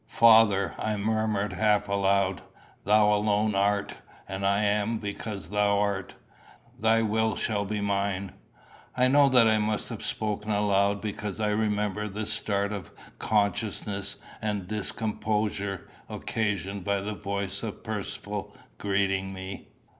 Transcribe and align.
"Father," 0.07 0.73
I 0.79 0.97
murmured 0.97 1.53
half 1.53 1.87
aloud, 1.87 2.41
"thou 2.85 3.13
alone 3.13 3.53
art, 3.53 3.97
and 4.27 4.43
I 4.43 4.63
am 4.63 4.97
because 4.97 5.51
thou 5.51 5.77
art. 5.77 6.15
Thy 6.79 7.03
will 7.03 7.35
shall 7.35 7.65
be 7.65 7.81
mine." 7.81 8.31
I 8.97 9.07
know 9.07 9.29
that 9.29 9.47
I 9.47 9.59
must 9.59 9.89
have 9.89 10.01
spoken 10.03 10.49
aloud, 10.49 11.01
because 11.01 11.39
I 11.39 11.49
remember 11.49 12.07
the 12.07 12.25
start 12.25 12.73
of 12.73 12.89
consciousness 13.19 14.15
and 14.41 14.67
discomposure 14.67 15.87
occasioned 16.09 16.83
by 16.83 16.99
the 17.01 17.13
voice 17.13 17.61
of 17.61 17.83
Percivale 17.83 18.55
greeting 18.79 19.31
me. 19.33 19.67